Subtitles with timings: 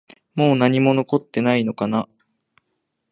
[0.33, 2.07] もう何も残っていないのかな？